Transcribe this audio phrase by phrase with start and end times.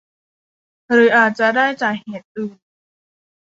[0.89, 2.57] หรืออาจจะได้จากเหตุอื่น